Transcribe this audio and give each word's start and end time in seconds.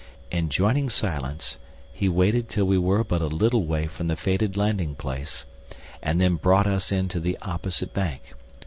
Enjoining 0.31 0.89
silence, 0.89 1.59
he 1.93 2.09
waited 2.09 2.49
till 2.49 2.65
we 2.65 2.75
were 2.79 3.03
but 3.03 3.21
a 3.21 3.27
little 3.27 3.65
way 3.67 3.85
from 3.85 4.07
the 4.07 4.15
fated 4.15 4.57
landing 4.57 4.95
place, 4.95 5.45
and 6.01 6.19
then 6.19 6.37
brought 6.37 6.65
us 6.65 6.91
in 6.91 7.07
to 7.07 7.19
the 7.19 7.37
opposite 7.43 7.93
bank. 7.93 8.33